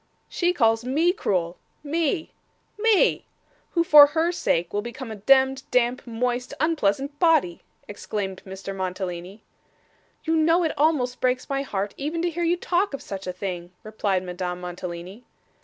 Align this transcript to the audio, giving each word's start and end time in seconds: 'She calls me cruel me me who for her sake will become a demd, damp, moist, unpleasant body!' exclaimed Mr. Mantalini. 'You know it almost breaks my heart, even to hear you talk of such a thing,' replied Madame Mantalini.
'She 0.29 0.51
calls 0.51 0.83
me 0.83 1.13
cruel 1.13 1.57
me 1.83 2.31
me 2.79 3.23
who 3.73 3.83
for 3.83 4.07
her 4.07 4.31
sake 4.31 4.73
will 4.73 4.81
become 4.81 5.11
a 5.11 5.15
demd, 5.15 5.61
damp, 5.69 6.07
moist, 6.07 6.55
unpleasant 6.59 7.19
body!' 7.19 7.61
exclaimed 7.87 8.41
Mr. 8.43 8.75
Mantalini. 8.75 9.43
'You 10.23 10.35
know 10.37 10.63
it 10.63 10.73
almost 10.75 11.21
breaks 11.21 11.47
my 11.51 11.61
heart, 11.61 11.93
even 11.97 12.23
to 12.23 12.31
hear 12.31 12.43
you 12.43 12.57
talk 12.57 12.95
of 12.95 13.01
such 13.03 13.27
a 13.27 13.31
thing,' 13.31 13.73
replied 13.83 14.23
Madame 14.23 14.59
Mantalini. 14.61 15.23